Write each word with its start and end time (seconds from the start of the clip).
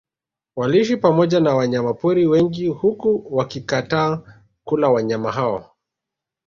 Waliishi 0.55 0.97
pamoja 0.97 1.39
na 1.39 1.55
wanyama 1.55 1.93
pori 1.93 2.27
wengi 2.27 2.67
huku 2.67 3.27
wakikataa 3.35 4.21
kula 4.63 4.89
wanyama 4.89 5.31
hao 5.31 5.75